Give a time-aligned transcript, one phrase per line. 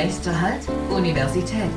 [0.00, 1.72] Nächster Halt, Universität.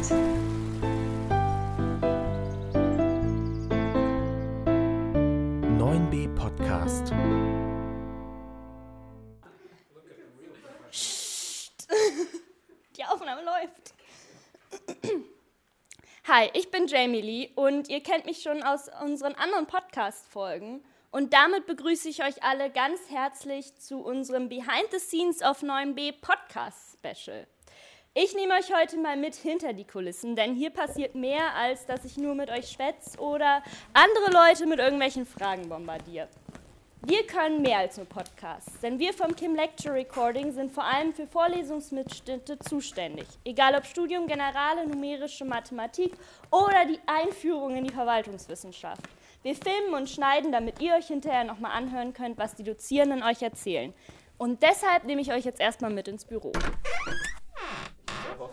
[6.36, 7.12] Podcast.
[12.96, 13.96] Die Aufnahme läuft.
[16.27, 20.84] Hi, ich bin Jamie Lee und ihr kennt mich schon aus unseren anderen Podcast-Folgen.
[21.09, 26.22] Und damit begrüße ich euch alle ganz herzlich zu unserem Behind the Scenes of 9b
[26.22, 27.48] Podcast Special.
[28.14, 32.04] Ich nehme euch heute mal mit hinter die Kulissen, denn hier passiert mehr, als dass
[32.04, 36.28] ich nur mit euch schwätze oder andere Leute mit irgendwelchen Fragen bombardiere.
[37.04, 41.14] Wir können mehr als nur Podcasts, denn wir vom Kim Lecture Recording sind vor allem
[41.14, 43.28] für Vorlesungsmitschnitte zuständig.
[43.46, 46.12] Egal ob Studium Generale, numerische Mathematik
[46.52, 49.04] oder die Einführung in die Verwaltungswissenschaft.
[49.42, 53.42] Wir filmen und schneiden, damit ihr euch hinterher nochmal anhören könnt, was die Dozierenden euch
[53.42, 53.94] erzählen.
[54.38, 56.52] Und deshalb nehme ich euch jetzt erstmal mit ins Büro.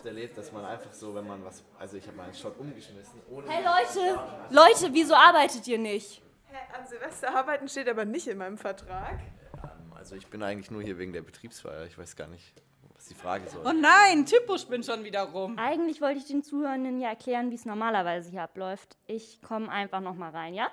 [0.08, 2.24] Ich habe oft erlebt, dass man einfach so, wenn man was, also ich habe mal
[2.24, 3.20] einen Shot umgeschmissen.
[3.30, 4.18] Ohne Hey Leute,
[4.50, 6.22] Leute, wieso arbeitet ihr nicht?
[6.46, 9.18] Hä, an Silvester arbeiten steht aber nicht in meinem Vertrag.
[9.62, 11.84] Ähm, Also ich bin eigentlich nur hier wegen der Betriebsfeier.
[11.86, 12.54] Ich weiß gar nicht,
[12.94, 13.62] was die Frage soll.
[13.66, 15.58] Oh nein, Typus bin schon wieder rum.
[15.58, 18.96] Eigentlich wollte ich den Zuhörenden ja erklären, wie es normalerweise hier abläuft.
[19.06, 20.68] Ich komme einfach noch mal rein, ja?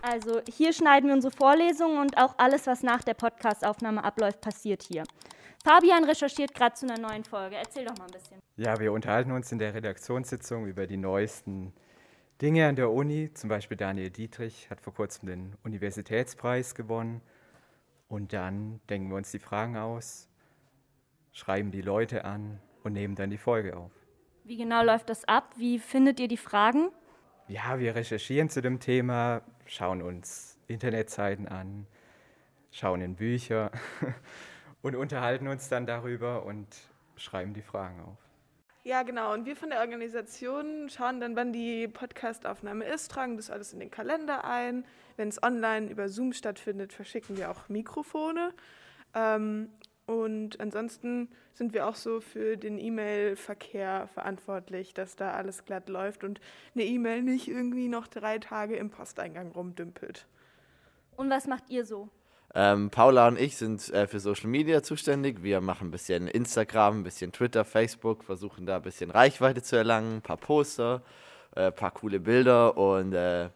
[0.00, 4.82] Also hier schneiden wir unsere Vorlesungen und auch alles, was nach der Podcastaufnahme abläuft, passiert
[4.82, 5.02] hier.
[5.68, 7.56] Fabian recherchiert gerade zu einer neuen Folge.
[7.56, 8.40] Erzähl doch mal ein bisschen.
[8.56, 11.74] Ja, wir unterhalten uns in der Redaktionssitzung über die neuesten
[12.40, 13.34] Dinge an der Uni.
[13.34, 17.20] Zum Beispiel Daniel Dietrich hat vor kurzem den Universitätspreis gewonnen.
[18.08, 20.30] Und dann denken wir uns die Fragen aus,
[21.32, 23.92] schreiben die Leute an und nehmen dann die Folge auf.
[24.44, 25.52] Wie genau läuft das ab?
[25.58, 26.88] Wie findet ihr die Fragen?
[27.46, 31.86] Ja, wir recherchieren zu dem Thema, schauen uns Internetseiten an,
[32.70, 33.70] schauen in Bücher
[34.82, 36.66] und unterhalten uns dann darüber und
[37.16, 38.18] schreiben die Fragen auf.
[38.84, 39.34] Ja, genau.
[39.34, 43.80] Und wir von der Organisation schauen dann, wann die Podcastaufnahme ist, tragen das alles in
[43.80, 44.84] den Kalender ein.
[45.16, 48.54] Wenn es online über Zoom stattfindet, verschicken wir auch Mikrofone.
[49.14, 49.68] Ähm,
[50.06, 56.24] und ansonsten sind wir auch so für den E-Mail-Verkehr verantwortlich, dass da alles glatt läuft
[56.24, 56.40] und
[56.74, 60.26] eine E-Mail nicht irgendwie noch drei Tage im Posteingang rumdümpelt.
[61.14, 62.08] Und was macht ihr so?
[62.54, 65.42] Ähm, Paula und ich sind äh, für Social Media zuständig.
[65.42, 69.76] Wir machen ein bisschen Instagram, ein bisschen Twitter, Facebook, versuchen da ein bisschen Reichweite zu
[69.76, 71.02] erlangen, ein paar Poster,
[71.54, 73.50] äh, ein paar coole Bilder und äh,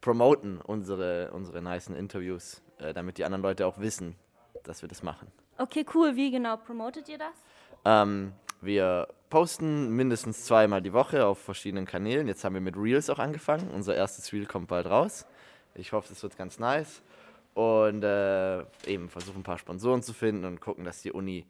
[0.00, 4.14] promoten unsere, unsere nicen Interviews, äh, damit die anderen Leute auch wissen,
[4.62, 5.26] dass wir das machen.
[5.58, 6.14] Okay, cool.
[6.14, 7.34] Wie genau promotet ihr das?
[7.84, 12.28] Ähm, wir posten mindestens zweimal die Woche auf verschiedenen Kanälen.
[12.28, 13.70] Jetzt haben wir mit Reels auch angefangen.
[13.74, 15.26] Unser erstes Reel kommt bald raus.
[15.74, 17.02] Ich hoffe, es wird ganz nice.
[17.54, 21.44] Und äh, eben versuchen ein paar Sponsoren zu finden und gucken, dass die Uni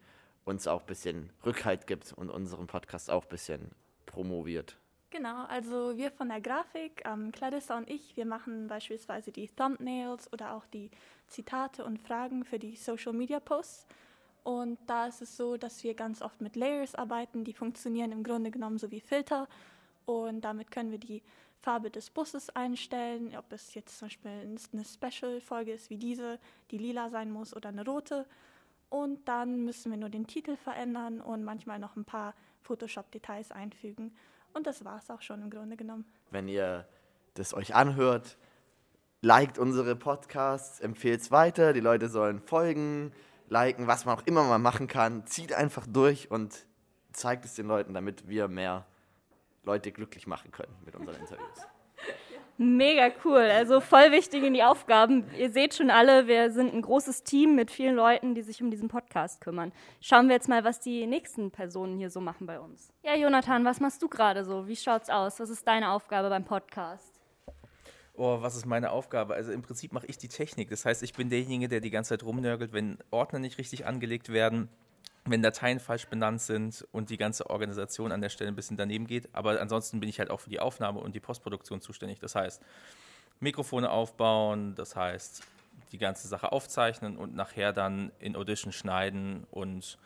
[0.45, 3.71] uns auch ein bisschen Rückhalt gibt und unseren Podcast auch ein bisschen
[4.05, 4.77] promoviert.
[5.11, 10.31] Genau, also wir von der Grafik, ähm, Clarissa und ich, wir machen beispielsweise die Thumbnails
[10.31, 10.91] oder auch die
[11.27, 13.87] Zitate und Fragen für die Social Media Posts.
[14.43, 18.23] Und da ist es so, dass wir ganz oft mit Layers arbeiten, die funktionieren im
[18.23, 19.47] Grunde genommen so wie Filter.
[20.05, 21.23] Und damit können wir die
[21.61, 26.39] Farbe des Busses einstellen, ob es jetzt zum Beispiel eine Special-Folge ist wie diese,
[26.71, 28.25] die lila sein muss oder eine rote.
[28.89, 34.15] Und dann müssen wir nur den Titel verändern und manchmal noch ein paar Photoshop-Details einfügen.
[34.53, 36.05] Und das war es auch schon im Grunde genommen.
[36.31, 36.87] Wenn ihr
[37.35, 38.37] das euch anhört,
[39.21, 43.11] liked unsere Podcasts, empfehlt es weiter, die Leute sollen folgen,
[43.47, 45.27] liken, was man auch immer mal machen kann.
[45.27, 46.65] Zieht einfach durch und
[47.11, 48.85] zeigt es den Leuten, damit wir mehr
[49.63, 51.67] Leute glücklich machen können mit unseren Interviews.
[52.61, 55.23] Mega cool, also voll wichtig in die Aufgaben.
[55.37, 58.69] Ihr seht schon alle, wir sind ein großes Team mit vielen Leuten, die sich um
[58.69, 59.71] diesen Podcast kümmern.
[60.01, 62.91] Schauen wir jetzt mal, was die nächsten Personen hier so machen bei uns.
[63.01, 64.67] Ja, Jonathan, was machst du gerade so?
[64.67, 65.39] Wie schaut's aus?
[65.39, 67.13] Was ist deine Aufgabe beim Podcast?
[68.13, 69.35] Oh, was ist meine Aufgabe?
[69.35, 70.69] Also im Prinzip mache ich die Technik.
[70.69, 74.33] Das heißt, ich bin derjenige, der die ganze Zeit rumnörgelt, wenn Ordner nicht richtig angelegt
[74.33, 74.67] werden,
[75.25, 79.05] wenn Dateien falsch benannt sind und die ganze Organisation an der Stelle ein bisschen daneben
[79.05, 79.33] geht.
[79.33, 82.19] Aber ansonsten bin ich halt auch für die Aufnahme und die Postproduktion zuständig.
[82.19, 82.61] Das heißt,
[83.39, 85.43] Mikrofone aufbauen, das heißt,
[85.91, 89.97] die ganze Sache aufzeichnen und nachher dann in Audition schneiden und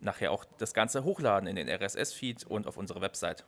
[0.00, 3.44] nachher auch das Ganze hochladen in den RSS-Feed und auf unsere Website.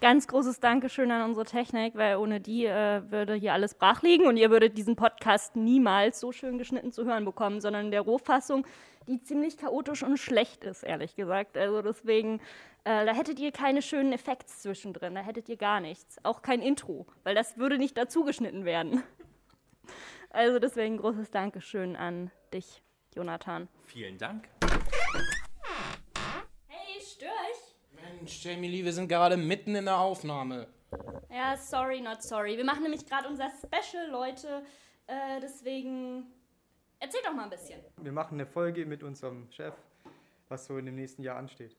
[0.00, 4.26] Ganz großes Dankeschön an unsere Technik, weil ohne die äh, würde hier alles brach liegen
[4.26, 8.02] und ihr würdet diesen Podcast niemals so schön geschnitten zu hören bekommen, sondern in der
[8.02, 8.66] Rohfassung,
[9.08, 11.56] die ziemlich chaotisch und schlecht ist, ehrlich gesagt.
[11.56, 12.40] Also deswegen,
[12.84, 16.16] äh, da hättet ihr keine schönen Effekte zwischendrin, da hättet ihr gar nichts.
[16.22, 19.02] Auch kein Intro, weil das würde nicht dazu geschnitten werden.
[20.30, 22.82] Also deswegen großes Dankeschön an dich,
[23.14, 23.68] Jonathan.
[23.86, 24.50] Vielen Dank.
[28.26, 30.66] Mensch, Jamie Lee, wir sind gerade mitten in der Aufnahme.
[31.30, 32.56] Ja, sorry, not sorry.
[32.56, 34.64] Wir machen nämlich gerade unser Special, Leute.
[35.06, 36.26] Äh, deswegen
[37.00, 37.80] erzähl doch mal ein bisschen.
[38.00, 39.74] Wir machen eine Folge mit unserem Chef,
[40.48, 41.76] was so in dem nächsten Jahr ansteht.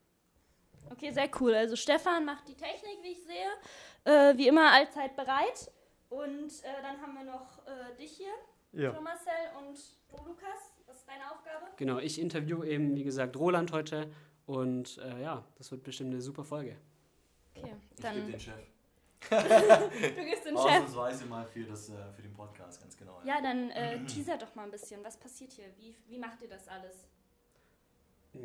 [0.89, 1.53] Okay, sehr cool.
[1.53, 3.49] Also Stefan macht die Technik, wie ich sehe.
[4.05, 5.71] Äh, wie immer allzeit bereit.
[6.09, 8.31] Und äh, dann haben wir noch äh, dich hier,
[8.71, 8.97] Ja.
[9.01, 9.77] Marcel und
[10.09, 10.71] du, Lukas.
[10.85, 11.65] Was ist deine Aufgabe?
[11.75, 14.09] Genau, ich interview eben, wie gesagt, Roland heute.
[14.45, 16.77] Und äh, ja, das wird bestimmt eine super Folge.
[17.55, 18.15] Okay, Ich dann.
[18.15, 18.53] gebe den Chef.
[19.29, 20.65] Du gibst den Chef.
[20.65, 23.19] Ausnahmsweise mal für, das, äh, für den Podcast, ganz genau.
[23.23, 25.03] Ja, dann äh, teaser doch mal ein bisschen.
[25.03, 25.65] Was passiert hier?
[25.77, 27.07] Wie, wie macht ihr das alles?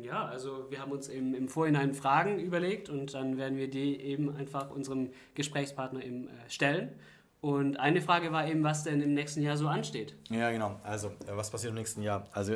[0.01, 3.99] Ja, also wir haben uns im, im Vorhinein Fragen überlegt und dann werden wir die
[4.01, 6.99] eben einfach unserem Gesprächspartner eben äh, stellen.
[7.41, 10.15] Und eine Frage war eben, was denn im nächsten Jahr so ansteht.
[10.29, 10.79] Ja, genau.
[10.83, 12.25] Also, äh, was passiert im nächsten Jahr?
[12.31, 12.55] Also,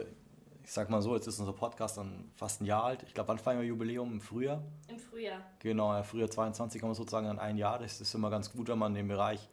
[0.67, 3.01] ich sag mal so, jetzt ist unser Podcast dann fast ein Jahr alt.
[3.03, 4.11] Ich glaube, wann feiern wir Jubiläum?
[4.11, 4.61] Im Frühjahr?
[4.89, 5.39] Im Frühjahr.
[5.59, 7.79] Genau, ja, Frühjahr 22 haben wir sozusagen dann ein Jahr.
[7.79, 9.47] Das ist immer ganz gut, wenn man den Bereich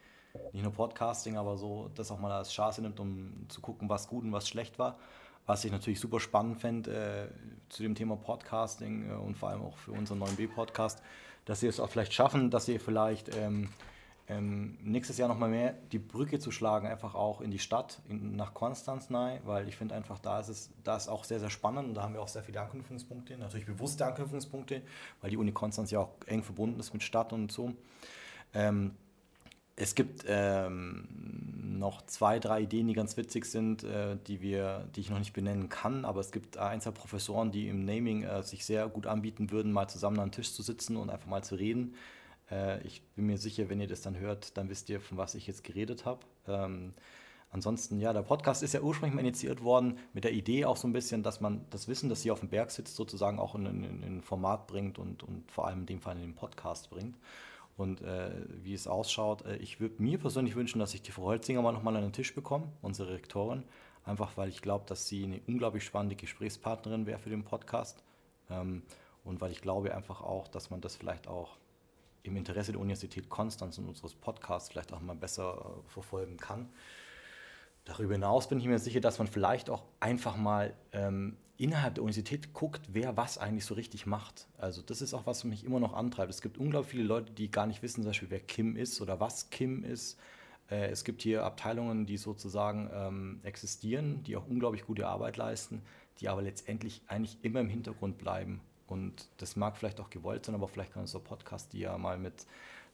[0.53, 4.09] nicht nur Podcasting, aber so das auch mal als Chance nimmt, um zu gucken, was
[4.09, 4.99] gut und was schlecht war.
[5.47, 9.63] Was ich natürlich super spannend fände äh, zu dem Thema Podcasting äh, und vor allem
[9.63, 11.01] auch für unseren 9b-Podcast,
[11.45, 13.69] dass sie es auch vielleicht schaffen, dass sie vielleicht ähm,
[14.27, 18.37] ähm, nächstes Jahr nochmal mehr die Brücke zu schlagen, einfach auch in die Stadt, in,
[18.37, 21.51] nach Konstanz nahe, weil ich finde einfach, da ist es da ist auch sehr, sehr
[21.51, 24.83] spannend und da haben wir auch sehr viele Anknüpfungspunkte, natürlich bewusste Anknüpfungspunkte,
[25.21, 27.75] weil die Uni Konstanz ja auch eng verbunden ist mit Stadt und so.
[28.55, 28.93] Ähm,
[29.77, 31.07] es gibt ähm,
[31.79, 35.33] noch zwei, drei Ideen, die ganz witzig sind, äh, die, wir, die ich noch nicht
[35.33, 39.07] benennen kann, aber es gibt ein, zwei Professoren, die im Naming äh, sich sehr gut
[39.07, 41.95] anbieten würden, mal zusammen an den Tisch zu sitzen und einfach mal zu reden.
[42.51, 45.35] Äh, ich bin mir sicher, wenn ihr das dann hört, dann wisst ihr, von was
[45.35, 46.21] ich jetzt geredet habe.
[46.47, 46.93] Ähm,
[47.51, 50.89] ansonsten, ja, der Podcast ist ja ursprünglich mal initiiert worden mit der Idee auch so
[50.89, 53.67] ein bisschen, dass man das Wissen, das hier auf dem Berg sitzt, sozusagen auch in,
[53.67, 56.91] in, in ein Format bringt und, und vor allem in dem Fall in den Podcast
[56.91, 57.17] bringt.
[57.77, 58.31] Und äh,
[58.63, 61.73] wie es ausschaut, äh, ich würde mir persönlich wünschen, dass ich die Frau Holzinger mal
[61.73, 63.65] nochmal an den Tisch bekomme, unsere Rektorin,
[64.05, 68.05] einfach weil ich glaube, dass sie eine unglaublich spannende Gesprächspartnerin wäre für den Podcast.
[68.49, 68.83] Ähm,
[69.25, 71.57] und weil ich glaube einfach auch, dass man das vielleicht auch
[72.25, 76.69] im Interesse der Universität Konstanz und unseres Podcasts vielleicht auch mal besser äh, verfolgen kann.
[77.85, 82.03] Darüber hinaus bin ich mir sicher, dass man vielleicht auch einfach mal ähm, innerhalb der
[82.03, 84.49] Universität guckt, wer was eigentlich so richtig macht.
[84.57, 86.31] Also das ist auch, was mich immer noch antreibt.
[86.31, 89.21] Es gibt unglaublich viele Leute, die gar nicht wissen, zum Beispiel, wer Kim ist oder
[89.21, 90.19] was Kim ist.
[90.71, 95.83] Äh, es gibt hier Abteilungen, die sozusagen ähm, existieren, die auch unglaublich gute Arbeit leisten,
[96.21, 98.63] die aber letztendlich eigentlich immer im Hintergrund bleiben.
[98.87, 102.19] Und das mag vielleicht auch gewollt sein, aber vielleicht kann unser Podcast die ja mal
[102.19, 102.47] mit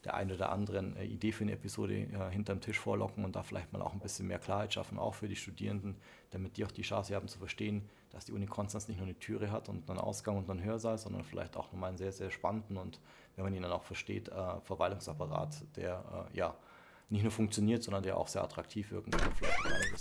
[0.04, 3.42] der einen oder anderen äh, Idee für eine Episode äh, hinterm Tisch vorlocken und da
[3.42, 5.96] vielleicht mal auch ein bisschen mehr Klarheit schaffen, auch für die Studierenden,
[6.30, 9.18] damit die auch die Chance haben zu verstehen, dass die Uni Konstanz nicht nur eine
[9.18, 12.30] Türe hat und einen Ausgang und einen Hörsaal, sondern vielleicht auch nochmal einen sehr, sehr
[12.30, 12.98] spannenden und,
[13.36, 16.54] wenn man ihn dann auch versteht, äh, Verwaltungsapparat, der äh, ja
[17.10, 19.20] nicht nur funktioniert, sondern der auch sehr attraktiv wirken kann.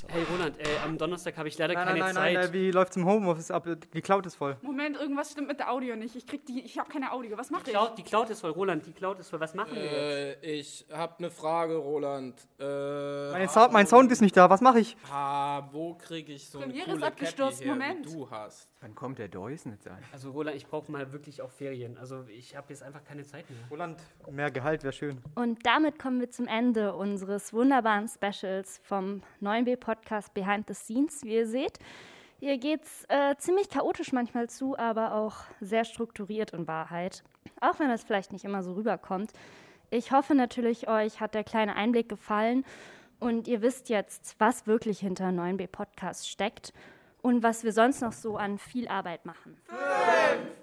[0.07, 2.33] Hey Roland, äh, am Donnerstag habe ich leider Nein, keine nein, nein, Zeit.
[2.35, 3.67] nein, nein, wie läuft's im Homeoffice ab?
[3.94, 4.57] Die Cloud ist voll.
[4.61, 6.15] Moment, irgendwas stimmt mit der Audio nicht.
[6.15, 7.38] Ich krieg die, ich habe keine Audio.
[7.38, 7.73] Was macht ihr?
[7.73, 9.39] Cloud, die Cloud ist voll, Roland, die Cloud ist voll.
[9.39, 10.44] Was machen wir jetzt?
[10.44, 12.35] Äh, ich habe eine Frage, Roland.
[12.59, 14.95] Äh, Mein Sound, mein Sound ist nicht da, was mache ich?
[15.11, 18.06] Ah, wo kriege ich so eine Premiere coole ist abgestürzt, her, Moment.
[18.06, 18.69] du hast?
[18.81, 19.97] Wann kommt der Deusnitz an?
[20.13, 21.97] Also Roland, ich brauche mal wirklich auch Ferien.
[21.97, 23.59] Also ich habe jetzt einfach keine Zeit mehr.
[23.69, 23.99] Roland,
[24.31, 25.21] mehr Gehalt wäre schön.
[25.35, 31.23] Und damit kommen wir zum Ende unseres wunderbaren Specials vom 9B Podcast Behind the Scenes.
[31.23, 31.79] Wie ihr seht,
[32.39, 37.23] hier geht es äh, ziemlich chaotisch manchmal zu, aber auch sehr strukturiert in Wahrheit.
[37.61, 39.31] Auch wenn das vielleicht nicht immer so rüberkommt.
[39.89, 42.65] Ich hoffe natürlich, euch hat der kleine Einblick gefallen
[43.19, 46.73] und ihr wisst jetzt, was wirklich hinter 9B Podcast steckt
[47.21, 49.57] und was wir sonst noch so an viel Arbeit machen.
[49.65, 50.58] Fünf,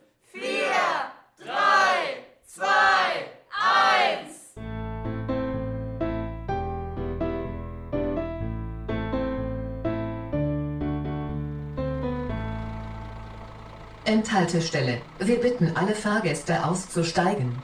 [14.07, 15.01] Enthaltestelle.
[15.19, 17.57] Wir bitten alle Fahrgäste auszusteigen.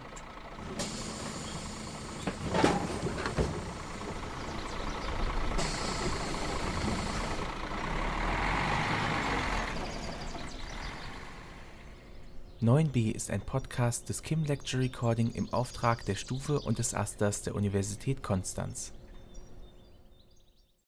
[12.93, 17.43] b ist ein Podcast des Kim Lecture Recording im Auftrag der Stufe und des Asters
[17.43, 18.93] der Universität Konstanz.